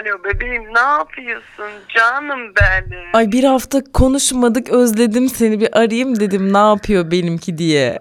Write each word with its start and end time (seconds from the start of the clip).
Alo 0.00 0.24
bebeğim 0.24 0.74
ne 0.74 0.80
yapıyorsun? 0.80 1.70
Canım 1.96 2.52
benim. 2.60 3.04
Ay 3.12 3.32
bir 3.32 3.44
hafta 3.44 3.78
konuşmadık 3.92 4.70
özledim 4.70 5.28
seni 5.28 5.60
bir 5.60 5.78
arayayım 5.78 6.20
dedim 6.20 6.52
ne 6.52 6.58
yapıyor 6.58 7.10
benimki 7.10 7.58
diye. 7.58 7.98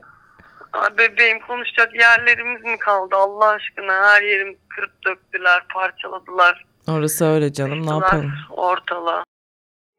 Ay 0.73 0.97
bebeğim 0.97 1.39
konuşacak 1.39 1.95
yerlerimiz 1.95 2.63
mi 2.63 2.77
kaldı 2.79 3.15
Allah 3.15 3.47
aşkına? 3.47 3.93
Her 3.93 4.21
yerimi 4.21 4.55
kırıp 4.69 5.05
döktüler, 5.05 5.63
parçaladılar. 5.73 6.65
Orası 6.87 7.25
öyle 7.25 7.53
canım 7.53 7.87
ne 7.87 7.91
yapalım. 7.93 8.31
Ortalığa. 8.49 9.23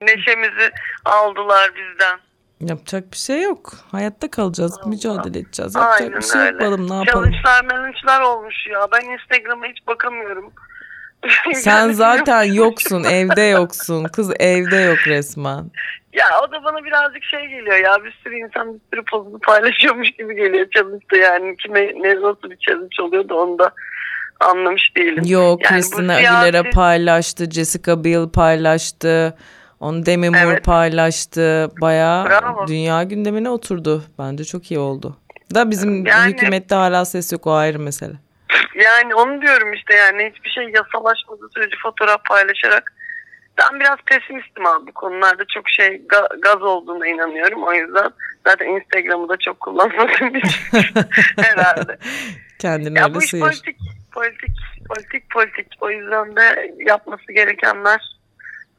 Neşemizi 0.03 0.71
aldılar 1.05 1.71
bizden. 1.75 2.19
Yapacak 2.61 3.13
bir 3.13 3.17
şey 3.17 3.43
yok. 3.43 3.73
Hayatta 3.93 4.31
kalacağız, 4.31 4.87
mücadele 4.87 5.39
edeceğiz. 5.39 5.75
Yapacak 5.75 6.01
Aynen 6.01 6.17
bir 6.17 6.23
şey 6.23 6.41
yok 6.41 6.53
öyle. 6.53 6.67
balım 6.67 6.91
ne 6.91 6.95
yapalım. 6.95 7.33
Challenge'lar 7.33 7.65
melange'lar 7.65 8.21
olmuş 8.21 8.55
ya. 8.71 8.89
Ben 8.93 9.01
Instagram'a 9.01 9.67
hiç 9.67 9.87
bakamıyorum. 9.87 10.53
Sen 11.55 11.93
zaten 11.93 12.43
yoksun, 12.43 13.05
evde 13.05 13.43
yoksun. 13.43 14.05
Kız 14.05 14.31
evde 14.41 14.77
yok 14.77 14.99
resmen. 15.07 15.71
Ya 16.13 16.25
o 16.49 16.53
da 16.53 16.65
bana 16.65 16.85
birazcık 16.85 17.25
şey 17.25 17.41
geliyor 17.41 17.77
ya. 17.77 18.05
Bir 18.05 18.19
sürü 18.25 18.35
insan 18.37 18.75
bir 18.75 18.81
sürü 18.93 19.05
pozunu 19.11 19.39
paylaşıyormuş 19.39 20.11
gibi 20.11 20.37
geliyor 20.37 20.67
challenge'da 20.71 21.17
yani. 21.17 21.57
Kime 21.57 21.81
ne 21.81 22.15
nasıl 22.17 22.51
bir 22.51 22.57
challenge 22.57 23.03
oluyor 23.03 23.29
da 23.29 23.35
onu 23.35 23.59
da 23.59 23.71
anlamış 24.41 24.97
değilim. 24.97 25.25
Yok, 25.27 25.65
Yani 25.65 25.75
Christina 25.75 26.21
siyasi- 26.21 26.31
Aguilera 26.37 26.71
paylaştı, 26.71 27.51
Jessica 27.51 28.05
Biel 28.05 28.29
paylaştı. 28.29 29.37
Onu 29.81 30.07
Demi 30.07 30.31
Moore 30.31 30.45
Evet. 30.47 30.65
paylaştı. 30.65 31.69
Bayağı 31.81 32.27
Bravo. 32.27 32.67
dünya 32.67 33.03
gündemine 33.03 33.51
oturdu. 33.51 34.05
Bence 34.19 34.45
çok 34.45 34.71
iyi 34.71 34.79
oldu. 34.81 35.17
Da 35.55 35.71
bizim 35.71 36.07
Yani- 36.07 36.33
hükümette 36.33 36.75
hala 36.75 37.05
ses 37.05 37.33
yok 37.33 37.47
o 37.47 37.53
ayrı 37.53 37.79
mesele. 37.79 38.13
Yani 38.75 39.15
onu 39.15 39.43
diyorum 39.43 39.73
işte 39.73 39.95
yani 39.95 40.33
hiçbir 40.35 40.51
şey 40.51 40.65
yasalaşmadığı 40.65 41.49
sürece 41.55 41.77
fotoğraf 41.83 42.25
paylaşarak 42.25 42.93
ben 43.59 43.81
biraz 43.81 43.97
pesimistim 44.07 44.67
abi 44.67 44.87
bu 44.87 44.93
konularda 44.93 45.45
çok 45.55 45.69
şey 45.69 45.87
ga- 45.89 46.41
gaz 46.41 46.63
olduğuna 46.63 47.07
inanıyorum 47.09 47.63
o 47.63 47.73
yüzden 47.73 48.11
zaten 48.47 48.67
Instagram'ı 48.67 49.29
da 49.29 49.37
çok 49.37 49.61
kullanmadığım 49.61 50.37
için 50.37 50.61
herhalde. 51.37 51.99
Kendini 52.59 52.99
Ya 52.99 53.05
öyle 53.05 53.15
bu 53.15 53.23
iş 53.23 53.31
sıyır. 53.31 53.45
politik, 53.45 53.77
politik, 54.13 54.51
politik, 54.89 55.31
politik. 55.31 55.67
O 55.81 55.91
yüzden 55.91 56.37
de 56.37 56.75
yapması 56.79 57.33
gerekenler 57.33 58.01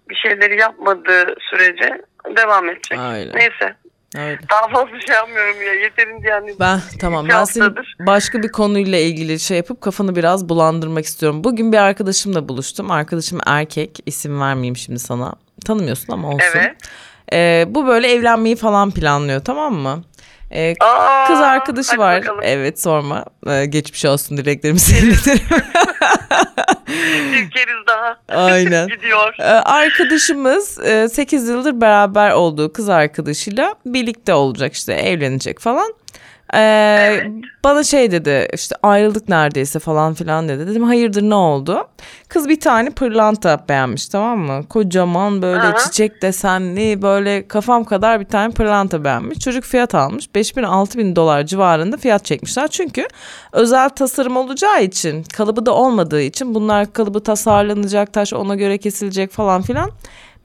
bir 0.09 0.15
şeyleri 0.15 0.59
yapmadığı 0.59 1.35
sürece 1.49 2.01
devam 2.37 2.69
edecek. 2.69 2.99
Öyle. 2.99 3.31
Neyse. 3.35 3.75
Öyle. 4.15 4.39
Daha 4.51 4.67
fazla 4.67 4.99
şey 5.07 5.15
yapmıyorum 5.15 5.61
ya. 5.61 5.73
Yeterince 5.73 6.29
yani. 6.29 6.55
Ben 6.59 6.79
tamam 6.99 7.29
ben 7.29 7.43
seni 7.43 7.73
başka 7.99 8.43
bir 8.43 8.47
konuyla 8.51 8.97
ilgili 8.99 9.39
şey 9.39 9.57
yapıp 9.57 9.81
kafanı 9.81 10.15
biraz 10.15 10.49
bulandırmak 10.49 11.05
istiyorum. 11.05 11.43
Bugün 11.43 11.71
bir 11.71 11.77
arkadaşımla 11.77 12.49
buluştum. 12.49 12.91
Arkadaşım 12.91 13.39
erkek 13.45 13.99
isim 14.05 14.41
vermeyeyim 14.41 14.77
şimdi 14.77 14.99
sana. 14.99 15.33
Tanımıyorsun 15.65 16.13
ama 16.13 16.27
olsun. 16.27 16.39
Evet. 16.55 16.75
Ee, 17.33 17.65
bu 17.67 17.87
böyle 17.87 18.11
evlenmeyi 18.11 18.55
falan 18.55 18.91
planlıyor 18.91 19.43
tamam 19.43 19.73
mı? 19.73 20.03
Ee, 20.53 20.73
Aa, 20.79 21.27
kız 21.27 21.39
arkadaşı 21.39 21.97
var. 21.97 22.21
bakalım. 22.21 22.39
Evet 22.43 22.81
sorma. 22.81 23.25
Ee, 23.47 23.65
geçmiş 23.65 24.05
olsun 24.05 24.37
dileklerimizi 24.37 24.97
iletirim. 24.97 25.39
Bir 27.33 27.49
keriz 27.51 27.87
daha 27.87 28.17
Aynen. 28.29 28.87
gidiyor. 28.95 29.35
Ee, 29.39 29.43
arkadaşımız 29.53 30.79
8 31.13 31.49
yıldır 31.49 31.81
beraber 31.81 32.31
olduğu 32.31 32.73
kız 32.73 32.89
arkadaşıyla 32.89 33.75
birlikte 33.85 34.33
olacak 34.33 34.73
işte 34.73 34.93
evlenecek 34.93 35.59
falan. 35.59 35.93
Ee, 36.53 37.21
Bana 37.63 37.83
şey 37.83 38.11
dedi 38.11 38.47
işte 38.53 38.75
ayrıldık 38.83 39.29
neredeyse 39.29 39.79
falan 39.79 40.13
filan 40.13 40.49
dedi. 40.49 40.67
Dedim 40.67 40.83
hayırdır 40.83 41.21
ne 41.21 41.35
oldu? 41.35 41.87
Kız 42.27 42.49
bir 42.49 42.59
tane 42.59 42.89
pırlanta 42.89 43.65
beğenmiş 43.69 44.07
tamam 44.07 44.39
mı? 44.39 44.67
Kocaman 44.69 45.41
böyle 45.41 45.61
Aha. 45.61 45.77
çiçek 45.77 46.21
desenli 46.21 47.01
böyle 47.01 47.47
kafam 47.47 47.83
kadar 47.83 48.19
bir 48.19 48.25
tane 48.25 48.53
pırlanta 48.53 49.03
beğenmiş. 49.03 49.39
Çocuk 49.39 49.63
fiyat 49.63 49.95
almış 49.95 50.35
5000 50.35 50.63
6000 50.63 51.15
dolar 51.15 51.45
civarında 51.45 51.97
fiyat 51.97 52.25
çekmişler. 52.25 52.67
Çünkü 52.67 53.07
özel 53.51 53.89
tasarım 53.89 54.37
olacağı 54.37 54.83
için 54.83 55.23
kalıbı 55.23 55.65
da 55.65 55.73
olmadığı 55.73 56.21
için 56.21 56.55
bunlar 56.55 56.93
kalıbı 56.93 57.23
tasarlanacak 57.23 58.13
taş 58.13 58.33
ona 58.33 58.55
göre 58.55 58.77
kesilecek 58.77 59.31
falan 59.31 59.61
filan. 59.61 59.91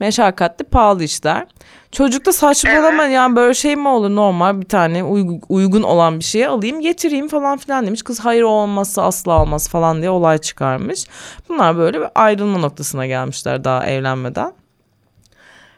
Meşakkatli 0.01 0.65
pahalı 0.65 1.05
işler. 1.05 1.47
Çocuk 1.93 2.27
da 2.27 2.33
saçmalama 2.33 3.05
yani 3.05 3.37
böyle 3.37 3.55
şey 3.55 3.77
mi 3.77 3.89
olur 3.89 4.11
normal 4.17 4.61
bir 4.61 4.67
tane 4.67 4.99
uygu- 5.01 5.41
uygun 5.49 5.83
olan 5.83 6.19
bir 6.19 6.25
şeye 6.25 6.49
alayım 6.49 6.81
getireyim 6.81 7.29
falan 7.29 7.59
filan 7.59 7.87
demiş. 7.87 8.03
Kız 8.03 8.21
hayır 8.21 8.43
olmazsa 8.43 9.03
asla 9.03 9.43
olmaz 9.43 9.69
falan 9.69 10.01
diye 10.01 10.11
olay 10.11 10.39
çıkarmış. 10.39 11.05
Bunlar 11.49 11.77
böyle 11.77 12.01
bir 12.01 12.09
ayrılma 12.15 12.59
noktasına 12.59 13.07
gelmişler 13.07 13.65
daha 13.65 13.87
evlenmeden. 13.87 14.53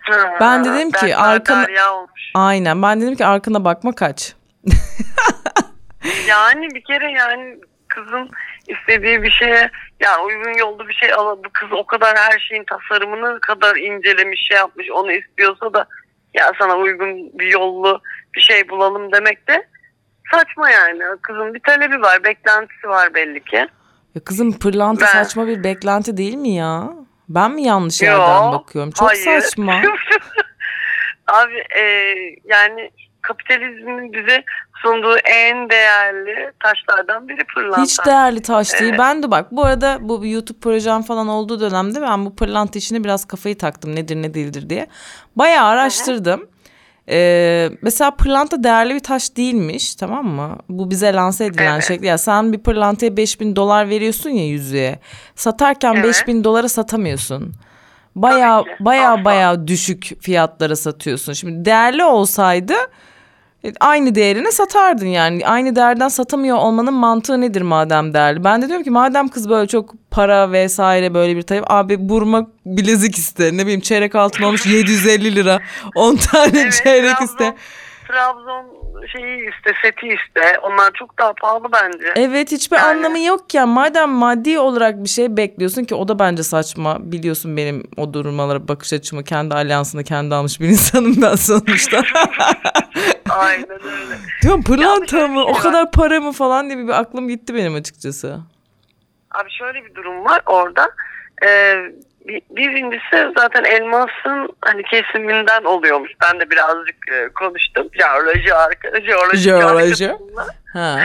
Ha, 0.01 0.17
Ben 0.41 0.65
dedim 0.65 0.91
ki, 0.91 1.17
arkana-. 1.17 1.67
Aynen 2.35 2.83
ben 2.83 3.01
dedim 3.01 3.15
ki 3.17 3.27
arkana 3.27 3.65
bakma 3.65 3.93
kaç. 3.95 4.35
Yani 6.29 6.69
bir 6.75 6.85
kere 6.85 7.13
yani 7.13 7.57
kızın 7.89 8.31
istediği 8.69 9.23
bir 9.23 9.31
şeye 9.31 9.71
ya 10.01 10.23
uygun 10.25 10.59
yolda 10.59 10.89
bir 10.89 10.95
şey 10.95 11.13
al 11.13 11.39
bu 11.45 11.49
kız 11.53 11.73
o 11.73 11.87
kadar 11.87 12.17
her 12.17 12.39
şeyin 12.39 12.65
tasarımını 12.65 13.41
kadar 13.41 13.77
incelemiş 13.77 14.47
şey 14.49 14.57
yapmış 14.57 14.91
onu 14.91 15.13
istiyorsa 15.13 15.75
da 15.75 15.87
ya 16.35 16.53
sana 16.59 16.77
uygun 16.77 17.39
bir 17.39 17.47
yollu 17.47 18.01
bir 18.35 18.41
şey 18.41 18.69
bulalım 18.69 19.13
demek 19.13 19.49
de 19.49 19.67
saçma 20.31 20.71
yani. 20.71 21.03
Kızın 21.23 21.55
bir 21.55 21.61
talebi 21.61 22.03
var, 22.03 22.25
beklentisi 22.25 22.89
var 22.89 23.15
belli 23.15 23.45
ki. 23.45 23.67
Ya 24.15 24.25
kızım 24.25 24.59
pırlanta 24.59 25.01
Ben- 25.07 25.13
saçma 25.13 25.47
bir 25.47 25.65
beklenti 25.65 26.17
değil 26.17 26.35
mi 26.35 26.55
ya? 26.55 26.91
Ben 27.29 27.51
mi 27.51 27.63
yanlış 27.63 28.03
Yo, 28.03 28.07
yerden 28.09 28.53
bakıyorum? 28.53 28.91
Çok 28.91 29.09
hayır. 29.09 29.41
saçma. 29.41 29.83
Abi 31.27 31.65
e, 31.79 31.83
yani 32.45 32.91
kapitalizmin 33.29 34.13
bize 34.13 34.45
sunduğu 34.83 35.17
en 35.17 35.71
değerli 35.71 36.53
taşlardan 36.63 37.29
biri 37.29 37.45
pırlanta. 37.55 37.83
Hiç 37.83 38.07
değerli 38.07 38.43
taş 38.43 38.73
değil. 38.73 38.91
Evet. 38.91 38.99
Ben 38.99 39.23
de 39.23 39.31
bak 39.31 39.53
bu 39.53 39.65
arada 39.65 39.99
bu 40.01 40.27
YouTube 40.27 40.59
projem 40.59 41.03
falan 41.03 41.29
olduğu 41.29 41.61
dönemde 41.61 42.03
ben 42.03 42.27
bu 42.27 42.37
pırlanta 42.37 42.79
işine 42.79 43.05
biraz 43.05 43.25
kafayı 43.25 43.59
taktım 43.59 43.97
nedir 43.97 44.17
ne 44.17 44.35
değildir 44.35 44.71
diye. 44.71 44.87
Bayağı 45.37 45.67
araştırdım. 45.67 46.49
Ee, 47.11 47.71
mesela 47.83 48.11
pırlanta 48.11 48.65
değerli 48.65 48.95
bir 48.95 49.01
taş 49.01 49.37
değilmiş 49.37 49.95
tamam 49.95 50.27
mı? 50.27 50.59
Bu 50.69 50.91
bize 50.91 51.13
lanse 51.13 51.45
edilen 51.45 51.73
Evet. 51.75 51.85
şekli. 51.89 52.07
Ya 52.07 52.19
sen 52.19 52.53
bir 52.53 52.59
pırlantaya 52.59 53.17
5000 53.17 53.57
dolar 53.57 53.89
veriyorsun 53.89 54.31
ya 54.31 54.47
yüzüğe. 54.47 54.99
Satarken 55.35 55.95
Evet. 55.95 56.05
5000 56.05 56.45
dolara 56.45 56.69
satamıyorsun. 56.69 57.55
Bayağı 58.17 58.61
Asla. 58.61 59.25
bayağı 59.25 59.67
düşük 59.69 60.23
fiyatlara 60.23 60.77
satıyorsun. 60.77 61.33
Şimdi 61.33 61.65
değerli 61.65 62.05
olsaydı 62.05 62.75
aynı 63.81 64.15
değerine 64.15 64.53
satardın 64.53 65.07
yani. 65.07 65.47
Aynı 65.47 65.77
değerden 65.77 66.09
satamıyor 66.09 66.57
olmanın 66.57 66.95
mantığı 66.95 67.41
nedir 67.41 67.63
madem 67.63 68.15
değerli? 68.15 68.45
Ben 68.45 68.63
de 68.63 68.69
diyorum 68.69 68.85
ki 68.85 68.91
madem 68.91 69.29
kız 69.29 69.51
böyle 69.51 69.67
çok 69.67 69.95
para 70.11 70.53
vesaire 70.53 71.15
böyle 71.15 71.37
bir 71.37 71.43
talep. 71.43 71.65
Abi 71.67 72.09
burma 72.09 72.47
bilezik 72.67 73.19
iste. 73.19 73.57
Ne 73.57 73.63
bileyim 73.63 73.81
çeyrek 73.81 74.15
altın 74.15 74.43
olmuş 74.45 74.67
750 74.67 75.35
lira. 75.37 75.61
10 75.95 76.17
tane 76.17 76.61
Evet, 76.61 76.81
çeyrek 76.85 77.11
Trabzon- 77.11 77.25
iste. 77.25 77.55
Trabzon 78.09 78.79
şeyi 79.13 79.37
iste, 79.39 79.71
seti 79.83 80.07
iste. 80.07 80.59
Onlar 80.63 80.91
çok 80.99 81.19
daha 81.19 81.33
pahalı 81.33 81.65
bence. 81.73 82.13
Evet 82.17 82.53
hiçbir 82.53 82.77
Yani. 82.77 82.87
anlamı 82.87 83.19
yok 83.19 83.55
ya. 83.55 83.67
Madem 83.67 84.11
maddi 84.11 84.59
olarak 84.59 85.05
bir 85.05 85.09
şey 85.09 85.37
bekliyorsun 85.37 85.85
ki 85.85 85.95
o 85.95 86.09
da 86.09 86.19
bence 86.19 86.43
saçma. 86.43 86.97
Biliyorsun 87.13 87.57
benim 87.57 87.83
o 87.97 88.13
durumlara 88.15 88.69
bakış 88.69 88.93
açımı 88.93 89.25
kendi 89.25 89.55
alyansını 89.55 90.05
kendi 90.05 90.35
almış 90.35 90.61
bir 90.61 90.69
insanım 90.69 91.23
ben 91.23 91.35
sonuçta. 91.35 92.03
Aynen 93.39 93.71
öyle. 93.71 94.15
Diyorum 94.43 94.65
pırlanta 94.65 95.29
mı 95.29 95.35
şey 95.43 95.53
o 95.53 95.55
kadar 95.55 95.91
para 95.91 96.21
mı 96.21 96.33
falan 96.33 96.69
diye 96.71 96.79
bir, 96.79 97.01
aklım 97.01 97.29
gitti 97.29 97.55
benim 97.55 97.75
açıkçası. 97.75 98.39
Abi 99.31 99.51
şöyle 99.51 99.85
bir 99.85 99.95
durum 99.95 100.25
var 100.25 100.43
orada. 100.47 100.91
Ee, 101.47 101.75
bir- 102.29 102.43
birincisi 102.51 103.33
zaten 103.39 103.65
elmasın 103.65 104.57
hani 104.61 104.83
kesiminden 104.83 105.65
oluyormuş. 105.65 106.11
Ben 106.23 106.41
de 106.41 106.51
birazcık 106.51 106.97
e, 107.13 107.29
konuştum. 107.29 107.89
Jeoloji 107.93 108.55
arka, 108.55 109.01
jeoloji. 109.01 109.37
Jeoloji. 109.39 110.13
Ha. 110.73 110.99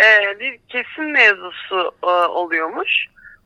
Ee, 0.00 0.40
bir 0.40 0.58
kesim 0.68 1.10
mevzusu 1.12 1.92
e, 2.02 2.06
oluyormuş. 2.10 2.90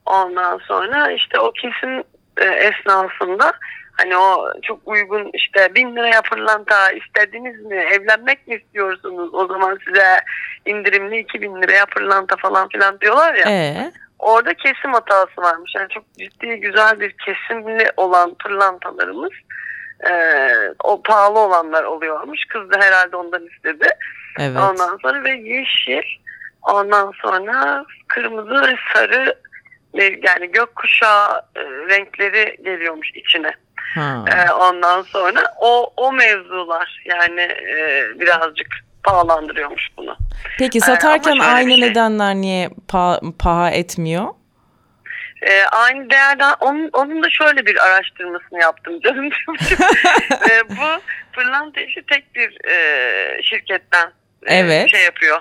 Ondan 0.06 0.58
sonra 0.58 1.12
işte 1.12 1.38
o 1.40 1.52
kesim 1.52 2.02
e, 2.36 2.44
esnasında 2.44 3.52
hani 3.96 4.16
o 4.16 4.52
çok 4.62 4.80
uygun 4.86 5.30
işte 5.34 5.74
bin 5.74 5.96
liraya 5.96 6.22
pırlanta 6.22 6.90
istediniz 6.92 7.60
mi 7.64 7.76
evlenmek 7.76 8.48
mi 8.48 8.54
istiyorsunuz 8.54 9.34
o 9.34 9.46
zaman 9.46 9.78
size 9.86 10.20
indirimli 10.66 11.18
iki 11.18 11.42
bin 11.42 11.62
liraya 11.62 11.86
pırlanta 11.86 12.36
falan 12.36 12.68
filan 12.68 13.00
diyorlar 13.00 13.34
ya 13.34 13.44
Ee, 13.48 13.92
orada 14.18 14.54
kesim 14.54 14.92
hatası 14.92 15.40
varmış 15.40 15.72
yani 15.76 15.88
çok 15.88 16.04
ciddi 16.18 16.56
güzel 16.56 17.00
bir 17.00 17.12
kesimli 17.12 17.90
olan 17.96 18.34
pırlantalarımız 18.34 19.32
e, 20.10 20.12
o 20.84 21.02
pahalı 21.02 21.38
olanlar 21.38 21.84
oluyormuş 21.84 22.40
kız 22.48 22.70
da 22.70 22.80
herhalde 22.80 23.16
ondan 23.16 23.46
istedi 23.46 23.88
evet. 24.40 24.56
Ondan 24.56 24.98
sonra 25.02 25.24
ve 25.24 25.30
yeşil. 25.30 26.02
Ondan 26.62 27.12
sonra 27.22 27.84
kırmızı 28.08 28.62
ve 28.62 28.76
sarı 28.92 29.38
yani 30.22 30.52
gökkuşağı 30.52 31.42
e, 31.56 31.60
renkleri 31.64 32.56
geliyormuş 32.64 33.10
içine. 33.14 33.52
Ha. 33.96 34.24
E, 34.28 34.52
ondan 34.52 35.02
sonra 35.02 35.44
o 35.60 35.92
o 35.96 36.12
mevzular 36.12 37.02
yani 37.04 37.40
e, 37.40 38.04
birazcık 38.20 38.66
pahalandırıyormuş 39.04 39.88
bunu. 39.96 40.16
Peki 40.58 40.78
Ee, 40.78 40.80
satarken 40.80 41.30
şöyle 41.32 41.44
aynı 41.44 41.70
şey. 41.70 41.80
nedenler 41.80 42.34
niye 42.34 42.70
pa- 42.88 43.36
paha 43.38 43.70
etmiyor? 43.70 44.26
E, 45.42 45.64
aynı 45.64 46.10
değerden 46.10 46.54
onun, 46.60 46.90
onun 46.92 47.22
da 47.22 47.30
şöyle 47.30 47.66
bir 47.66 47.86
araştırmasını 47.86 48.60
yaptım 48.60 49.00
canım. 49.04 49.30
e, 50.50 50.68
bu 50.68 51.00
pırlanta 51.32 51.80
işi 51.80 52.02
tek 52.06 52.34
bir 52.34 52.70
e, 52.70 53.42
şirketten 53.42 54.06
e, 54.46 54.54
Evet. 54.56 54.88
şey 54.90 55.04
yapıyor. 55.04 55.40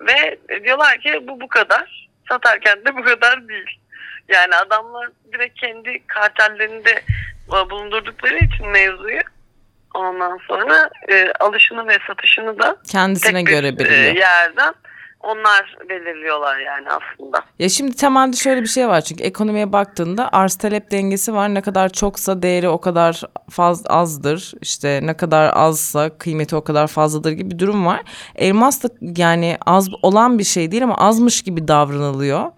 Ve 0.00 0.38
diyorlar 0.64 0.98
ki 0.98 1.20
bu 1.28 1.40
bu 1.40 1.48
kadar. 1.48 2.08
Satarken 2.28 2.84
de 2.84 2.96
bu 2.96 3.02
kadar 3.02 3.48
değil. 3.48 3.78
Yani 4.28 4.54
adamlar 4.56 5.08
direkt 5.32 5.60
kendi 5.60 6.06
kartellerinde 6.06 6.90
e, 6.90 7.02
bulundurdukları 7.70 8.36
için 8.38 8.68
mevzuyu 8.68 9.20
ondan 9.94 10.38
sonra 10.48 10.90
e, 11.08 11.32
alışını 11.40 11.86
ve 11.88 11.98
satışını 12.06 12.58
da 12.58 12.76
Kendisine 12.88 13.32
tek 13.44 13.46
göre 13.46 13.68
e, 13.68 13.78
belirliyor. 13.78 14.14
yerden 14.14 14.74
onlar 15.20 15.76
belirliyorlar 15.88 16.58
yani 16.58 16.86
aslında. 16.88 17.42
Ya 17.58 17.68
şimdi 17.68 17.96
temelde 17.96 18.36
şöyle 18.36 18.62
bir 18.62 18.66
şey 18.66 18.88
var 18.88 19.00
çünkü 19.00 19.22
ekonomiye 19.24 19.72
baktığında 19.72 20.28
arz 20.32 20.56
talep 20.56 20.90
dengesi 20.90 21.34
var. 21.34 21.54
Ne 21.54 21.60
kadar 21.62 21.88
çoksa 21.88 22.42
değeri 22.42 22.68
o 22.68 22.80
kadar 22.80 23.22
faz 23.50 23.82
azdır. 23.88 24.52
İşte 24.60 25.00
ne 25.02 25.16
kadar 25.16 25.50
azsa 25.54 26.18
kıymeti 26.18 26.56
o 26.56 26.64
kadar 26.64 26.86
fazladır 26.86 27.32
gibi 27.32 27.50
bir 27.50 27.58
durum 27.58 27.86
var. 27.86 28.00
Elmas 28.34 28.82
da 28.84 28.88
yani 29.16 29.58
az 29.66 29.88
olan 30.02 30.38
bir 30.38 30.44
şey 30.44 30.70
değil 30.70 30.84
ama 30.84 30.94
azmış 30.98 31.42
gibi 31.42 31.68
davranılıyor. 31.68 32.52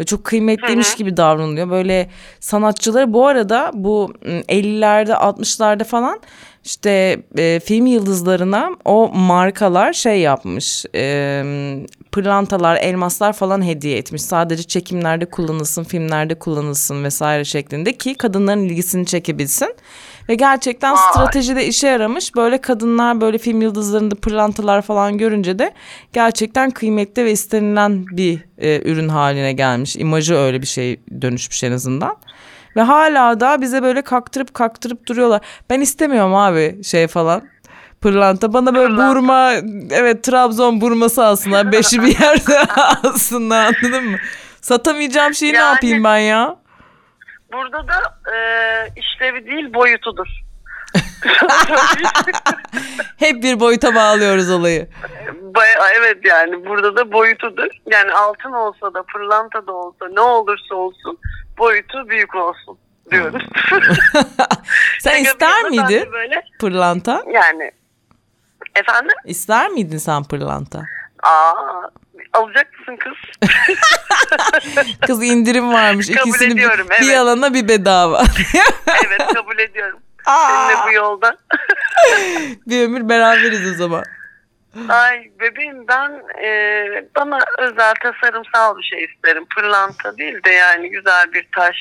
Ve 0.00 0.04
çok 0.04 0.24
kıymetliymiş 0.24 0.94
gibi 0.94 1.16
davranılıyor. 1.16 1.70
Böyle 1.70 2.08
sanatçıları 2.40 3.12
bu 3.12 3.26
arada 3.26 3.70
bu 3.74 4.12
ım, 4.26 4.40
50'lerde 4.40 5.12
60'larda 5.12 5.84
falan 5.84 6.20
işte 6.64 7.22
e, 7.38 7.60
film 7.64 7.86
yıldızlarına 7.86 8.70
o 8.84 9.08
markalar 9.14 9.92
şey 9.92 10.20
yapmış. 10.20 10.84
E, 10.94 11.42
pırlantalar, 12.12 12.76
elmaslar 12.76 13.32
falan 13.32 13.66
hediye 13.66 13.98
etmiş. 13.98 14.22
Sadece 14.22 14.62
çekimlerde 14.62 15.24
kullanılsın, 15.26 15.84
filmlerde 15.84 16.34
kullanılsın 16.34 17.04
vesaire 17.04 17.44
şeklinde 17.44 17.92
ki 17.92 18.14
kadınların 18.14 18.64
ilgisini 18.64 19.06
çekebilsin. 19.06 19.74
Ve 20.28 20.34
gerçekten 20.34 20.92
Vay. 20.92 20.98
stratejide 21.12 21.66
işe 21.66 21.88
yaramış. 21.88 22.36
Böyle 22.36 22.60
kadınlar 22.60 23.20
böyle 23.20 23.38
film 23.38 23.62
yıldızlarında 23.62 24.14
pırlantalar 24.14 24.82
falan 24.82 25.18
görünce 25.18 25.58
de 25.58 25.72
gerçekten 26.12 26.70
kıymetli 26.70 27.24
ve 27.24 27.32
istenilen 27.32 28.04
bir 28.10 28.38
e, 28.58 28.90
ürün 28.90 29.08
haline 29.08 29.52
gelmiş. 29.52 29.96
İmajı 29.96 30.34
öyle 30.34 30.62
bir 30.62 30.66
şey 30.66 31.00
dönüşmüş 31.22 31.64
en 31.64 31.72
azından. 31.72 32.16
Ve 32.76 32.82
hala 32.82 33.40
da 33.40 33.60
bize 33.60 33.82
böyle 33.82 34.02
kaktırıp 34.02 34.54
kaktırıp 34.54 35.06
duruyorlar. 35.06 35.40
Ben 35.70 35.80
istemiyorum 35.80 36.34
abi 36.34 36.84
şey 36.84 37.06
falan. 37.06 37.42
Pırlanta 38.00 38.52
bana 38.52 38.74
böyle 38.74 38.88
Pırlanta. 38.88 39.14
burma 39.14 39.52
evet 39.90 40.22
Trabzon 40.22 40.80
burması 40.80 41.24
alsınlar. 41.24 41.72
Beşi 41.72 42.02
bir 42.02 42.20
yerde 42.20 42.58
alsınlar 43.04 43.64
anladın 43.84 44.10
mı? 44.10 44.16
Satamayacağım 44.60 45.34
şeyi 45.34 45.52
ne 45.52 45.56
Yani- 45.56 45.74
yapayım 45.74 46.04
ben 46.04 46.18
ya? 46.18 46.56
Burada 47.52 47.88
da 47.88 48.18
e, 48.34 48.38
işlevi 48.96 49.46
değil 49.46 49.74
boyutudur. 49.74 50.26
Hep 53.16 53.42
bir 53.42 53.60
boyuta 53.60 53.94
bağlıyoruz 53.94 54.50
olayı. 54.50 54.88
Baya, 55.42 55.78
evet 55.98 56.18
yani 56.24 56.66
burada 56.66 56.96
da 56.96 57.12
boyutudur. 57.12 57.68
Yani 57.86 58.12
altın 58.12 58.52
olsa 58.52 58.94
da 58.94 59.02
pırlanta 59.02 59.66
da 59.66 59.72
olsa 59.72 60.08
ne 60.12 60.20
olursa 60.20 60.74
olsun 60.74 61.18
boyutu 61.58 62.08
büyük 62.08 62.34
olsun 62.34 62.78
diyoruz. 63.10 63.42
Sen 65.00 65.10
Şaka 65.10 65.20
bir 65.22 65.24
ister 65.24 65.62
miydin 65.64 66.12
Böyle, 66.12 66.44
pırlanta? 66.60 67.22
yani 67.32 67.72
efendim? 68.76 69.16
İster 69.24 69.68
miydin 69.68 69.98
sen 69.98 70.24
pırlanta? 70.24 70.82
Aa, 71.22 71.82
alacak 72.32 72.78
mısın 72.78 72.96
kız? 72.96 73.48
Kız 75.06 75.22
indirim 75.22 75.72
varmış. 75.72 76.06
Kabul 76.06 76.28
İkisini 76.28 76.48
bir, 76.48 76.54
ediyorum, 76.54 76.86
bir 77.00 77.06
evet. 77.06 77.18
alana 77.18 77.54
bir 77.54 77.68
bedava. 77.68 78.22
evet 79.06 79.34
kabul 79.34 79.58
ediyorum. 79.58 79.98
Aa, 80.26 80.48
Seninle 80.48 80.86
bu 80.86 80.92
yolda. 80.92 81.36
bir 82.66 82.84
ömür 82.84 83.08
beraberiz 83.08 83.70
o 83.70 83.74
zaman. 83.74 84.04
Ay 84.88 85.30
bebeğim 85.40 85.88
ben 85.88 86.22
e, 86.44 86.48
bana 87.16 87.38
özel 87.58 87.94
tasarımsal 88.02 88.78
bir 88.78 88.82
şey 88.82 89.04
isterim. 89.04 89.46
Pırlanta 89.56 90.18
değil 90.18 90.44
de 90.44 90.50
yani 90.50 90.90
güzel 90.90 91.32
bir 91.32 91.48
taş. 91.56 91.76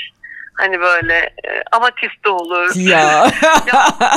Hani 0.54 0.80
böyle 0.80 1.14
e, 1.16 1.64
amatist 1.72 2.26
de 2.26 2.30
olur. 2.30 2.72
Ya 2.76 3.28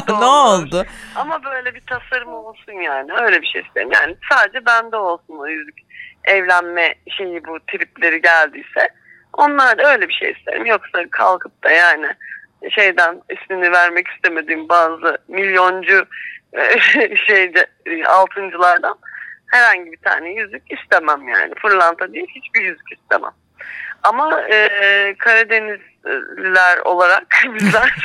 ne 0.09 0.15
olur. 0.15 0.62
oldu? 0.62 0.87
Ama 1.15 1.44
böyle 1.44 1.75
bir 1.75 1.81
tasarım 1.81 2.35
olsun 2.35 2.73
yani. 2.73 3.12
Öyle 3.12 3.43
bir 3.43 3.47
şey 3.47 3.61
isterim. 3.61 3.93
Yani 3.93 4.17
sadece 4.32 4.67
bende 4.67 4.97
olsun 4.97 5.37
o 5.38 5.47
yüzük. 5.47 5.89
Evlenme 6.25 6.94
şeyi 7.08 7.44
bu 7.44 7.58
tripleri 7.61 8.22
geldiyse. 8.22 8.88
Onlar 9.32 9.78
da 9.78 9.93
öyle 9.93 10.08
bir 10.08 10.14
şey 10.14 10.31
isterim. 10.31 10.67
Yoksa 10.67 11.11
kalkıp 11.11 11.64
da 11.64 11.70
yani 11.70 12.06
şeyden 12.70 13.22
ismini 13.31 13.72
vermek 13.72 14.08
istemediğim 14.08 14.69
bazı 14.69 15.19
milyoncu 15.28 16.06
e, 16.52 16.81
şeyde 17.26 17.67
altıncılardan 18.06 18.99
herhangi 19.46 19.93
bir 19.93 19.96
tane 19.96 20.31
yüzük 20.31 20.62
istemem 20.72 21.28
yani. 21.28 21.55
Fırlanta 21.62 22.12
değil 22.12 22.28
hiçbir 22.34 22.62
yüzük 22.62 22.93
istemem. 22.93 23.32
Ama 24.02 24.40
e, 24.40 25.14
Karadenizliler 25.19 26.78
olarak 26.78 27.26
bizler 27.55 27.94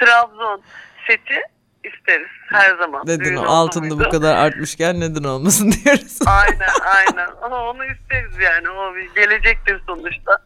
Trabzon 0.00 0.62
seti 1.06 1.42
isteriz 1.84 2.28
her 2.52 2.76
zaman. 2.76 3.02
Neden 3.06 3.36
o 3.36 3.42
altında 3.42 4.04
bu 4.04 4.10
kadar 4.10 4.36
artmışken 4.36 5.00
neden 5.00 5.24
olmasın 5.24 5.72
diyoruz. 5.84 6.18
Aynen 6.26 6.74
aynen. 6.96 7.28
Ama 7.42 7.70
onu 7.70 7.84
isteriz 7.84 8.38
yani. 8.40 8.70
O 8.70 8.94
bir 8.94 9.14
gelecektir 9.14 9.80
sonuçta. 9.86 10.38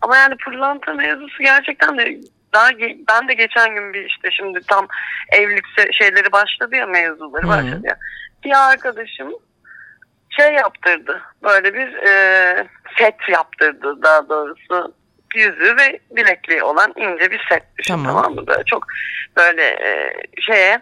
Ama 0.00 0.16
yani 0.16 0.36
pırlanta 0.36 0.92
mevzusu 0.94 1.42
gerçekten 1.42 1.98
de 1.98 2.18
daha 2.52 2.70
ge- 2.70 2.98
ben 3.08 3.28
de 3.28 3.34
geçen 3.34 3.74
gün 3.74 3.92
bir 3.92 4.04
işte 4.04 4.28
şimdi 4.30 4.60
tam 4.68 4.86
evlilik 5.32 5.64
şeyleri 5.92 6.32
başladı 6.32 6.76
ya 6.76 6.86
mevzuları 6.86 7.48
başladı 7.48 7.80
ya. 7.84 7.96
Bir 8.44 8.70
arkadaşım 8.70 9.32
şey 10.30 10.52
yaptırdı. 10.52 11.22
Böyle 11.42 11.74
bir 11.74 11.92
e, 12.08 12.68
set 12.98 13.28
yaptırdı 13.28 14.02
daha 14.02 14.28
doğrusu. 14.28 14.94
Yüzüğü 15.36 15.76
ve 15.76 16.00
bilekliği 16.10 16.62
olan 16.62 16.92
ince 16.96 17.30
bir 17.30 17.46
set 17.48 17.62
düşün 17.78 17.94
Tamam. 17.94 18.06
tamam, 18.06 18.34
mı? 18.34 18.46
Böyle 18.46 18.64
çok 18.64 18.86
böyle 19.36 19.62
e, 19.62 20.12
şeye 20.40 20.80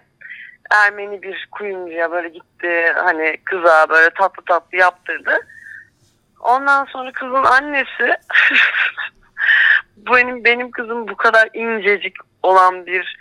Ermeni 0.71 1.23
bir 1.23 1.49
kuyumcuya 1.51 2.11
böyle 2.11 2.29
gitti 2.29 2.93
hani 2.95 3.37
kıza 3.45 3.87
böyle 3.89 4.11
tatlı 4.11 4.45
tatlı 4.45 4.79
yaptırdı. 4.79 5.39
Ondan 6.41 6.85
sonra 6.85 7.13
kızın 7.13 7.45
annesi 7.45 8.17
benim 9.97 10.45
benim 10.45 10.71
kızım 10.71 11.09
bu 11.09 11.17
kadar 11.17 11.49
incecik 11.55 12.17
olan 12.43 12.87
bir 12.87 13.17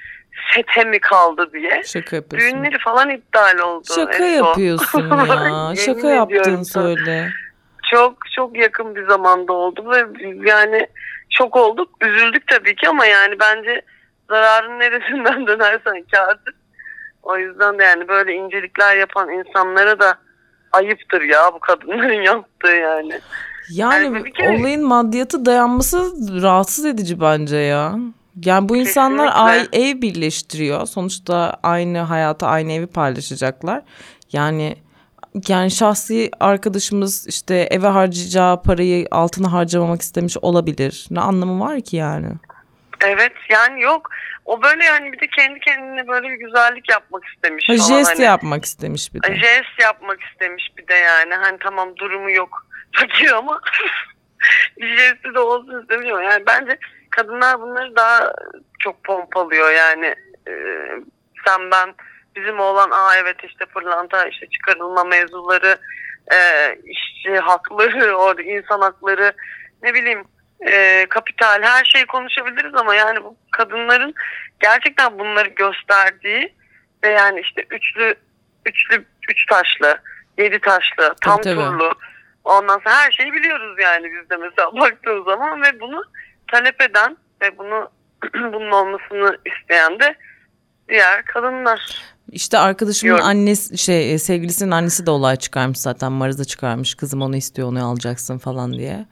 sete 0.53 0.83
mi 0.83 0.99
kaldı 0.99 1.49
diye 1.53 1.83
Şaka 1.83 2.15
yapıyorsun. 2.15 2.49
düğünleri 2.51 2.79
falan 2.79 3.09
iptal 3.09 3.57
oldu. 3.57 3.93
Şaka 3.95 4.25
en 4.25 4.33
yapıyorsun 4.33 5.09
ya. 5.27 5.75
Şaka 5.75 6.07
yaptın 6.07 6.63
söyle. 6.63 7.29
Çok 7.91 8.17
çok 8.35 8.57
yakın 8.57 8.95
bir 8.95 9.07
zamanda 9.07 9.53
oldu 9.53 9.91
ve 9.91 10.05
yani 10.49 10.87
çok 11.33 11.55
olduk. 11.55 11.89
Üzüldük 12.01 12.47
tabii 12.47 12.75
ki 12.75 12.89
ama 12.89 13.05
yani 13.05 13.35
bence 13.39 13.81
zararın 14.29 14.79
neresinden 14.79 15.47
dönersen 15.47 16.03
kârdır. 16.11 16.53
O 17.23 17.37
yüzden 17.37 17.79
de 17.79 17.83
yani 17.83 18.07
böyle 18.07 18.33
incelikler 18.33 18.97
yapan 18.97 19.29
insanlara 19.29 19.99
da 19.99 20.17
ayıptır 20.71 21.21
ya 21.21 21.39
bu 21.53 21.59
kadınların 21.59 22.21
yaptığı 22.23 22.67
yani. 22.75 23.19
Yani 23.69 24.03
Yani 24.05 24.25
bir 24.25 24.33
kere- 24.33 24.59
olayın 24.59 24.85
maddiyatı 24.87 25.45
dayanması 25.45 25.97
rahatsız 26.43 26.85
edici 26.85 27.21
bence 27.21 27.57
ya. 27.57 27.95
Yani 28.45 28.69
bu 28.69 28.75
insanlar 28.77 29.29
ay, 29.33 29.67
ev 29.73 30.01
birleştiriyor. 30.01 30.85
Sonuçta 30.85 31.59
aynı 31.63 31.99
hayatı, 31.99 32.45
aynı 32.45 32.71
evi 32.73 32.87
paylaşacaklar. 32.87 33.81
Yani 34.31 34.75
yani 35.47 35.71
şahsi 35.71 36.31
arkadaşımız 36.39 37.27
işte 37.27 37.55
eve 37.55 37.87
harcayacağı 37.87 38.61
parayı 38.63 39.07
altına 39.11 39.53
harcamamak 39.53 40.01
istemiş 40.01 40.37
olabilir. 40.41 41.07
Ne 41.11 41.19
anlamı 41.19 41.59
var 41.59 41.81
ki 41.81 41.95
yani? 41.95 42.27
Evet 43.05 43.33
yani 43.49 43.81
yok. 43.81 44.09
O 44.45 44.63
böyle 44.63 44.83
yani 44.83 45.11
bir 45.11 45.19
de 45.19 45.27
kendi 45.27 45.59
kendine 45.59 46.07
böyle 46.07 46.29
bir 46.29 46.39
güzellik 46.45 46.89
yapmak 46.89 47.25
istemiş 47.25 47.69
Ha, 47.69 47.73
jest 47.77 48.11
hani. 48.11 48.21
yapmak 48.21 48.65
istemiş 48.65 49.13
bir 49.13 49.23
de. 49.23 49.35
Jest 49.35 49.81
yapmak 49.81 50.21
istemiş 50.21 50.71
bir 50.77 50.87
de 50.87 50.93
yani. 50.93 51.35
Hani 51.35 51.57
tamam 51.59 51.95
durumu 51.97 52.31
yok 52.31 52.65
bakıyor 53.01 53.37
ama 53.37 53.61
bir 54.77 54.97
jesti 54.97 55.33
de 55.33 55.39
olsun 55.39 55.81
istemiş 55.81 56.11
ama 56.11 56.23
yani 56.23 56.43
bence 56.47 56.77
kadınlar 57.09 57.61
bunları 57.61 57.95
daha 57.95 58.33
çok 58.79 59.03
pompalıyor 59.03 59.71
yani. 59.71 60.15
Ee, 60.47 60.89
sen 61.45 61.71
ben 61.71 61.95
bizim 62.35 62.59
oğlan 62.59 62.91
aa 62.91 63.15
evet 63.17 63.37
işte 63.43 63.65
pırlanta 63.65 64.27
işte 64.27 64.47
çıkarılma 64.49 65.03
mevzuları 65.03 65.77
e, 66.33 66.37
işçi 66.85 67.39
hakları 67.39 68.15
orada 68.17 68.41
insan 68.41 68.81
hakları 68.81 69.33
ne 69.83 69.93
bileyim 69.93 70.23
e, 70.61 71.05
kapital 71.09 71.61
her 71.61 71.85
şeyi 71.85 72.05
konuşabiliriz 72.05 72.75
ama 72.75 72.95
yani 72.95 73.23
bu 73.23 73.37
kadınların 73.51 74.13
gerçekten 74.59 75.19
bunları 75.19 75.49
gösterdiği 75.49 76.55
ve 77.03 77.09
yani 77.09 77.39
işte 77.39 77.65
üçlü 77.69 78.15
üçlü 78.65 79.05
üç 79.29 79.45
taşlı, 79.45 79.97
yedi 80.37 80.59
taşlı, 80.59 81.15
tam 81.21 81.41
Tabii, 81.41 81.55
tabii. 81.55 81.55
turlu 81.55 81.93
ondan 82.43 82.79
sonra 82.79 82.95
her 82.95 83.11
şeyi 83.11 83.33
biliyoruz 83.33 83.75
yani 83.79 84.11
biz 84.13 84.29
de 84.29 84.37
mesela 84.37 84.73
baktığımız 84.81 85.25
zaman 85.25 85.61
ve 85.61 85.79
bunu 85.79 86.03
talep 86.51 86.81
eden 86.81 87.17
ve 87.41 87.57
bunu 87.57 87.91
bunun 88.33 88.71
olmasını 88.71 89.37
isteyen 89.45 89.99
de 89.99 90.15
diğer 90.89 91.25
kadınlar. 91.25 92.01
İşte 92.33 92.57
arkadaşımın 92.59 93.11
Yorum. 93.13 93.25
annesi 93.25 93.77
şey 93.77 94.13
e, 94.13 94.19
sevgilisinin 94.19 94.71
annesi 94.71 95.05
de 95.05 95.11
olay 95.11 95.35
çıkarmış 95.35 95.77
zaten 95.77 96.11
Marıza 96.11 96.45
çıkarmış 96.45 96.95
kızım 96.95 97.21
onu 97.21 97.35
istiyor 97.35 97.67
onu 97.67 97.85
alacaksın 97.85 98.37
falan 98.37 98.73
diye. 98.73 99.05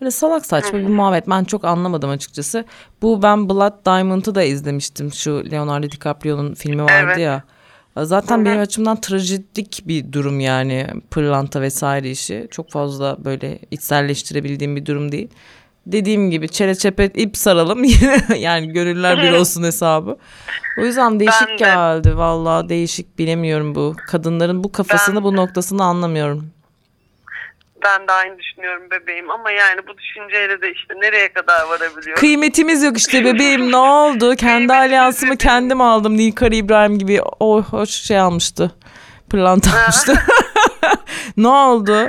Böyle 0.00 0.10
salak 0.10 0.46
saçma 0.46 0.78
bir 0.78 0.86
muhabbet 0.88 1.28
ben 1.28 1.44
çok 1.44 1.64
anlamadım 1.64 2.10
açıkçası. 2.10 2.64
Bu 3.02 3.22
ben 3.22 3.48
Blood 3.48 3.86
Diamond'ı 3.86 4.34
da 4.34 4.42
izlemiştim 4.42 5.12
şu 5.12 5.50
Leonardo 5.50 5.90
DiCaprio'nun 5.90 6.54
filmi 6.54 6.82
vardı 6.82 6.94
Evet. 7.04 7.18
ya. 7.18 7.42
Zaten 7.96 8.36
Hı 8.36 8.40
hı. 8.40 8.44
benim 8.44 8.60
açımdan 8.60 9.00
trajedik 9.00 9.82
bir 9.86 10.12
durum 10.12 10.40
yani 10.40 10.86
pırlanta 11.10 11.60
vesaire 11.60 12.10
işi. 12.10 12.48
Çok 12.50 12.70
fazla 12.70 13.16
böyle 13.24 13.58
içselleştirebildiğim 13.70 14.76
bir 14.76 14.86
durum 14.86 15.12
değil. 15.12 15.28
Dediğim 15.86 16.30
gibi 16.30 16.48
çere 16.48 16.74
çepet 16.74 17.18
ip 17.18 17.36
saralım 17.36 17.84
yani 18.36 18.72
gönüller 18.72 19.22
bir 19.22 19.32
olsun 19.32 19.62
hesabı. 19.62 20.18
O 20.78 20.84
yüzden 20.84 21.20
değişik 21.20 21.48
Ben 21.48 21.54
de. 21.54 21.56
geldi 21.56 22.18
vallahi 22.18 22.68
değişik 22.68 23.18
bilemiyorum 23.18 23.74
bu. 23.74 23.96
Kadınların 24.08 24.64
bu 24.64 24.72
kafasını 24.72 25.16
Ben 25.16 25.24
bu 25.24 25.36
noktasını 25.36 25.84
anlamıyorum. 25.84 26.50
Ben 27.84 28.08
de 28.08 28.12
aynı 28.12 28.38
düşünüyorum 28.38 28.82
bebeğim 28.90 29.30
ama 29.30 29.50
yani 29.50 29.80
bu 29.88 29.98
düşünceyle 29.98 30.62
de 30.62 30.72
işte 30.72 30.94
nereye 31.00 31.32
kadar 31.32 31.68
varabiliyor? 31.68 32.16
Kıymetimiz 32.16 32.82
yok 32.82 32.98
işte 32.98 33.24
bebeğim 33.24 33.72
ne 33.72 33.76
oldu? 33.76 34.36
Kendi 34.36 34.72
alyansımı 34.72 35.36
kendim 35.36 35.80
aldım. 35.80 36.16
Nilkara 36.16 36.54
İbrahim 36.54 36.98
gibi 36.98 37.20
o 37.40 37.62
hoş 37.62 37.90
şey 37.90 38.18
almıştı. 38.18 38.74
Pırlanta 39.30 39.70
almıştı. 39.82 40.14
ne 41.36 41.48
oldu? 41.48 42.08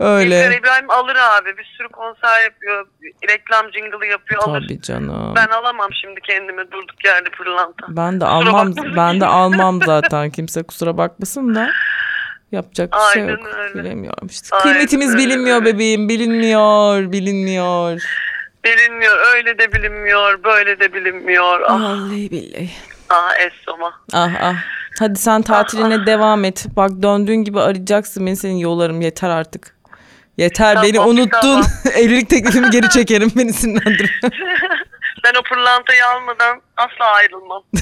Öyle. 0.00 0.36
İlker 0.46 0.58
İbrahim 0.58 0.90
alır 0.90 1.16
abi 1.16 1.58
bir 1.58 1.64
sürü 1.78 1.88
konser 1.88 2.42
yapıyor, 2.44 2.86
reklam 3.28 3.72
jingle'ı 3.72 4.06
yapıyor 4.10 4.42
alır. 4.42 4.64
Tabii 4.68 4.82
canım. 4.82 5.34
Ben 5.36 5.46
alamam 5.46 5.88
şimdi 6.02 6.20
kendime 6.20 6.70
durduk 6.70 7.04
yerde 7.04 7.30
pırlanta. 7.30 7.86
Ben 7.88 8.20
de 8.20 8.24
Kusura 8.24 8.48
almam 8.48 8.74
ben 8.96 9.20
de 9.20 9.26
almam 9.40 9.80
zaten 9.86 10.30
kimse 10.30 10.62
kusura 10.62 10.96
bakmasın 10.98 11.54
da 11.54 11.70
yapacak 12.52 12.92
bir 12.92 13.12
şey 13.12 13.22
Aynen 13.22 13.32
yok. 13.36 13.50
öyle. 13.58 13.74
Bilemiyorum 13.84 14.26
işte. 14.30 14.48
Aynen 14.56 14.62
Kıymetimiz 14.72 15.14
öyle. 15.14 15.18
bilinmiyor 15.24 15.64
bebeğim 15.64 16.08
bilinmiyor 16.08 17.12
bilinmiyor. 17.12 18.00
Bilinmiyor 18.64 19.16
öyle 19.34 19.58
de 19.58 19.72
bilinmiyor 19.72 20.44
böyle 20.44 20.80
de 20.80 20.92
bilinmiyor. 20.94 21.60
Ah, 21.68 21.80
Vallahi 21.82 22.30
billahi. 22.30 22.70
ah 23.10 23.30
Essoma. 23.40 23.92
Ah 24.12 24.30
ah. 24.42 24.54
Hadi 24.98 25.18
sen 25.18 25.42
tatiline 25.42 26.06
devam 26.06 26.44
et. 26.44 26.66
Bak 26.76 26.90
döndüğün 27.02 27.44
gibi 27.44 27.60
arayacaksın 27.60 28.26
beni 28.26 28.36
senin 28.36 28.56
yollarım 28.56 29.00
yeter 29.00 29.28
artık. 29.30 29.76
Yeter 30.36 30.74
Tamam, 30.74 30.82
beni 30.88 31.00
unuttun. 31.00 31.40
tamam. 31.40 31.64
Evlilik 31.94 32.30
teklifimi 32.30 32.70
geri 32.70 32.88
çekerim 32.90 33.32
beni 33.36 33.52
sinirlendirme. 33.52 34.10
Ben 35.24 35.32
o 35.40 35.42
pırlantayı 35.42 36.06
almadan 36.06 36.62
asla 36.76 37.04
ayrılmam. 37.06 37.62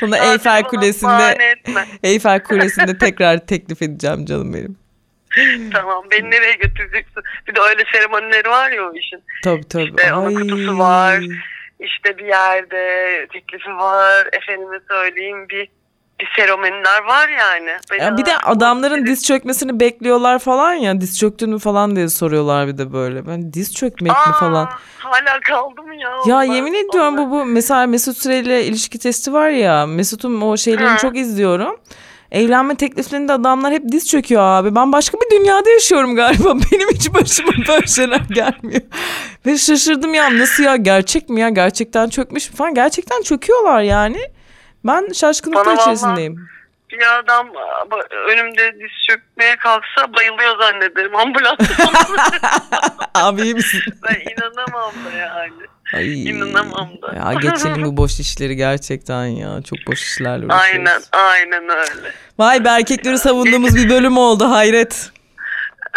Sana 0.00 0.16
Tatilimi 0.16 0.32
Eyfel 0.32 0.62
Kulesi'nde. 0.62 1.54
Eyfel 2.02 2.42
Kulesi'nde 2.42 2.98
tekrar 2.98 3.46
teklif 3.46 3.82
edeceğim 3.82 4.24
canım 4.26 4.54
benim. 4.54 4.76
Tamam 5.72 6.04
beni 6.10 6.30
nereye 6.30 6.54
götüreceksin? 6.54 7.22
Bir 7.48 7.54
de 7.54 7.60
öyle 7.60 7.84
seremonileri 7.92 8.48
var 8.48 8.70
ya 8.70 8.82
o 8.82 8.94
işin. 8.94 9.22
Tabii 9.44 9.68
tabii. 9.68 9.84
İşte 9.84 10.14
onun 10.14 10.34
kutusu 10.34 10.78
var. 10.78 11.20
İşte 11.80 12.18
bir 12.18 12.24
yerde 12.26 13.26
teklifi 13.32 13.70
var. 13.70 14.26
Efendime 14.32 14.78
söyleyeyim 14.88 15.48
bir 15.48 15.68
bir 16.20 16.28
seremoniler 16.36 17.02
var 17.06 17.28
yani. 17.28 17.70
Ben 17.90 17.98
Ya 18.04 18.16
bir 18.16 18.24
de 18.26 18.38
adamların 18.38 19.06
diz 19.06 19.24
çökmesini 19.26 19.80
bekliyorlar 19.80 20.38
falan 20.38 20.72
ya. 20.72 21.00
Diz 21.00 21.18
çöktün 21.18 21.50
mü 21.50 21.58
falan 21.58 21.96
diye 21.96 22.08
soruyorlar 22.08 22.68
bir 22.68 22.78
de 22.78 22.92
böyle. 22.92 23.26
Ben 23.26 23.52
diz 23.52 23.74
çökmek 23.74 24.12
mi 24.12 24.18
Aa, 24.18 24.32
falan. 24.32 24.68
Hala 24.98 25.40
kaldı 25.40 25.82
mı 25.82 25.94
ya? 25.94 26.10
Ya 26.26 26.36
onlar? 26.36 26.44
yemin 26.44 26.74
ediyorum 26.74 27.14
Onlar- 27.14 27.26
bu 27.26 27.30
bu 27.30 27.44
mesela 27.44 27.86
Mesut 27.86 28.16
Süreyle 28.16 28.64
ilişki 28.64 28.98
testi 28.98 29.32
var 29.32 29.48
ya. 29.50 29.86
Mesut'un 29.86 30.40
o 30.40 30.56
şeylerini 30.56 30.94
Hı. 30.94 30.98
çok 30.98 31.16
izliyorum. 31.16 31.76
Evlenme 32.32 32.74
tekliflerinde 32.74 33.32
adamlar 33.32 33.72
hep 33.72 33.82
diz 33.92 34.08
çöküyor 34.08 34.42
abi. 34.42 34.74
Ben 34.74 34.92
başka 34.92 35.18
bir 35.18 35.38
dünyada 35.40 35.70
yaşıyorum 35.70 36.16
galiba. 36.16 36.54
Benim 36.72 36.88
hiç 36.88 37.14
başıma 37.14 37.52
böyle 37.68 37.86
şeyler 37.86 38.20
gelmiyor. 38.30 38.80
Ve 39.46 39.58
şaşırdım 39.58 40.14
ya 40.14 40.38
nasıl 40.38 40.62
ya 40.62 40.76
gerçek 40.76 41.28
mi 41.28 41.40
ya 41.40 41.48
gerçekten 41.48 42.08
çökmüş 42.08 42.50
mü 42.50 42.56
falan. 42.56 42.74
Gerçekten 42.74 43.22
çöküyorlar 43.22 43.82
yani. 43.82 44.18
Ben 44.84 45.12
şaşkınlıklar 45.12 45.66
Bana 45.66 45.74
vallahi- 45.74 45.82
içerisindeyim. 45.82 46.48
Bir 46.90 47.18
adam 47.18 47.48
önümde 48.28 48.74
diz 48.74 48.90
çökmeye 49.08 49.56
kalksa 49.56 50.14
bayılıyor 50.16 50.58
zannederim 50.58 51.16
ambulans. 51.16 51.58
Abi 53.14 53.42
iyi 53.42 53.54
misin? 53.54 53.80
ben 54.02 54.14
inanamam 54.32 54.92
da 55.12 55.16
yani. 55.18 55.52
Ay, 55.94 56.28
İnanamam 56.30 56.90
da. 57.02 57.14
Ya 57.16 57.32
geçelim 57.40 57.84
bu 57.84 57.96
boş 57.96 58.20
işleri 58.20 58.56
gerçekten 58.56 59.24
ya. 59.24 59.62
Çok 59.62 59.78
boş 59.86 60.02
işlerle 60.02 60.46
uğraşıyoruz. 60.46 60.88
Aynen 60.88 61.00
aynen 61.12 61.68
öyle. 61.68 62.12
Vay 62.38 62.64
be 62.64 62.68
erkekleri 62.68 63.18
savunduğumuz 63.18 63.76
bir 63.76 63.90
bölüm 63.90 64.16
oldu 64.18 64.50
hayret. 64.50 65.10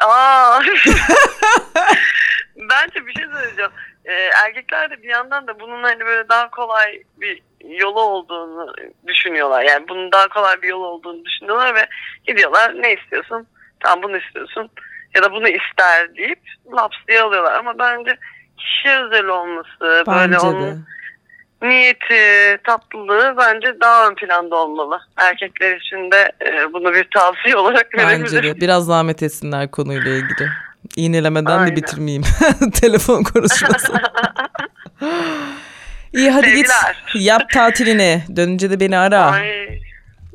Aa. 0.07 0.59
Bence 2.69 3.05
bir 3.07 3.13
şey 3.13 3.25
söyleyeceğim. 3.33 3.71
Ee, 4.05 4.11
erkekler 4.45 4.89
de 4.89 5.03
bir 5.03 5.09
yandan 5.09 5.47
da 5.47 5.59
bunun 5.59 5.83
hani 5.83 6.05
böyle 6.05 6.29
daha 6.29 6.49
kolay 6.49 7.03
bir 7.21 7.41
yolu 7.69 7.99
olduğunu 8.01 8.73
düşünüyorlar. 9.07 9.61
Yani 9.61 9.85
bunun 9.89 10.11
daha 10.11 10.27
kolay 10.27 10.61
bir 10.61 10.67
yol 10.67 10.81
olduğunu 10.83 11.25
düşünüyorlar 11.25 11.75
ve 11.75 11.87
gidiyorlar 12.27 12.73
ne 12.81 12.93
istiyorsun? 12.93 13.47
Tamam 13.79 14.03
bunu 14.03 14.17
istiyorsun 14.17 14.69
ya 15.15 15.23
da 15.23 15.31
bunu 15.31 15.47
ister 15.47 16.15
deyip 16.15 16.39
laps 16.77 16.97
diye 17.07 17.21
alıyorlar. 17.21 17.53
Ama 17.53 17.79
bence 17.79 18.17
kişiye 18.57 19.03
özel 19.03 19.25
olması, 19.25 19.81
böyle 19.81 20.05
Bence 20.07 20.37
de. 20.37 20.41
onun 20.41 20.85
niyeti, 21.61 22.57
tatlılığı 22.63 23.35
bence 23.37 23.79
daha 23.81 24.07
ön 24.07 24.15
planda 24.15 24.55
olmalı. 24.55 24.99
Erkekler 25.17 25.75
için 25.77 26.11
de 26.11 26.31
e, 26.45 26.73
bunu 26.73 26.93
bir 26.93 27.07
tavsiye 27.13 27.55
olarak 27.55 27.87
Bence 27.97 28.07
verebilirim. 28.07 28.55
de. 28.55 28.61
Biraz 28.61 28.85
zahmet 28.85 29.23
etsinler 29.23 29.71
konuyla 29.71 30.11
ilgili. 30.11 30.49
İğnelemeden 30.95 31.57
de 31.57 31.61
Aynen. 31.61 31.75
bitirmeyeyim. 31.75 32.23
Telefon 32.81 33.23
konuşması. 33.23 33.93
İyi 36.13 36.29
hadi 36.31 36.45
Sevgiler. 36.45 37.03
git. 37.13 37.21
Yap 37.21 37.49
tatilini. 37.49 38.23
Dönünce 38.35 38.69
de 38.69 38.79
beni 38.79 38.97
ara. 38.97 39.21
Ay. 39.21 39.81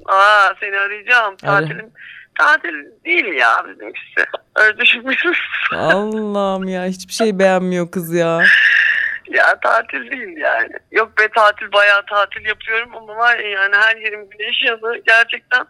Aa 0.07 0.55
seni 0.61 0.79
arayacağım. 0.79 1.37
Ara. 1.43 1.61
Tatilim 1.61 1.91
tatil 2.39 2.75
değil 3.05 3.25
ya 3.25 3.65
bizimkisi. 3.69 4.27
Öyle 4.57 4.79
düşünmüşüz. 4.79 5.39
Allah'ım 5.73 6.69
ya 6.69 6.85
hiçbir 6.85 7.13
şey 7.13 7.39
beğenmiyor 7.39 7.91
kız 7.91 8.15
ya. 8.15 8.41
ya 9.31 9.61
tatil 9.61 10.11
değil 10.11 10.37
yani. 10.37 10.73
Yok 10.93 11.19
be 11.19 11.29
tatil 11.29 11.73
bayağı 11.73 12.07
tatil 12.07 12.47
yapıyorum 12.47 12.97
ama 12.97 13.17
var 13.17 13.39
ya 13.39 13.49
yani 13.49 13.77
her 13.77 13.97
yerim 13.97 14.31
güneş 14.31 14.65
yanı 14.65 14.99
gerçekten 15.07 15.67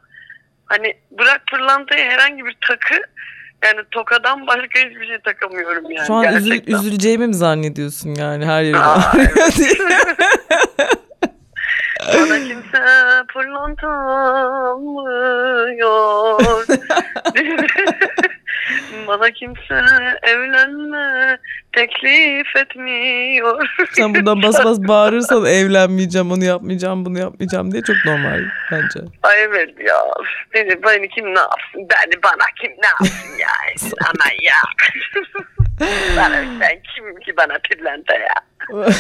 hani 0.66 0.96
bırak 1.10 1.42
pırlantayı 1.50 2.10
herhangi 2.10 2.44
bir 2.44 2.56
takı 2.68 2.94
yani 3.64 3.80
tokadan 3.90 4.46
başka 4.46 4.78
hiçbir 4.78 5.06
şey 5.06 5.18
takamıyorum 5.18 5.90
yani 5.90 6.06
Şu 6.06 6.14
an 6.14 6.34
üzül, 6.36 6.62
üzüleceğimi 6.66 7.26
mi 7.26 7.34
zannediyorsun 7.34 8.14
yani 8.14 8.46
her 8.46 8.64
diye. 9.56 9.78
Bana 12.14 12.38
kimse 12.38 12.78
pırlanta 13.34 13.88
almıyor. 14.68 16.40
Bana 19.06 19.30
kimse 19.30 19.74
evlenme 20.22 21.38
teklif 21.72 22.56
etmiyor. 22.56 23.68
Sen 23.92 24.14
buradan 24.14 24.42
bas 24.42 24.64
bas 24.64 24.78
bağırırsan 24.78 25.44
evlenmeyeceğim, 25.44 26.32
onu 26.32 26.44
yapmayacağım, 26.44 27.04
bunu 27.04 27.18
yapmayacağım 27.18 27.72
diye 27.72 27.82
çok 27.82 27.96
normal 28.06 28.40
bence. 28.72 29.00
Ay 29.22 29.42
evet 29.42 29.74
ya. 29.88 29.96
Beni, 30.54 30.82
beni 30.82 31.08
kim 31.08 31.24
ne 31.34 31.38
yapsın? 31.38 31.74
Beni 31.76 32.22
bana 32.22 32.46
kim 32.60 32.70
ne 32.70 32.86
yapsın 32.88 33.38
ya? 33.38 33.48
Aman 34.00 34.34
ya. 34.42 34.60
Bana, 36.16 36.44
ben 36.60 36.80
kimim 36.94 37.20
ki 37.20 37.36
bana 37.36 37.54
pırlanta 37.70 38.14
ya? 38.14 38.34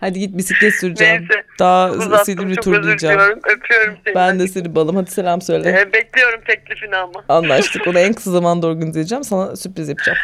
Hadi 0.00 0.18
git 0.18 0.36
bisiklet 0.38 0.74
süreceğim. 0.74 1.26
Neyse. 1.30 1.44
Daha 1.58 1.90
Uzattım 1.90 2.24
Silivri 2.24 2.54
çok 2.54 2.64
tur 2.64 2.72
özür 2.72 2.82
diyeceğim. 2.88 3.14
diliyorum. 3.18 3.40
Öpüyorum 3.56 3.96
seni. 4.04 4.14
Ben 4.14 4.38
de 4.40 4.48
seni 4.48 4.74
balım. 4.74 4.96
Hadi 4.96 5.10
selam 5.10 5.40
söyle. 5.42 5.80
Ee, 5.80 5.92
bekliyorum 5.92 6.40
teklifini 6.46 6.96
ama. 6.96 7.24
Anlaştık. 7.28 7.86
Onu 7.86 7.98
en 7.98 8.12
kısa 8.12 8.30
zamanda 8.30 8.66
organize 8.66 9.00
edeceğim. 9.00 9.24
Sana 9.24 9.56
sürpriz 9.56 9.88
yapacağım. 9.88 10.18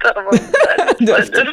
Tamam. 0.00 0.32
Ben, 1.00 1.08
ben. 1.08 1.46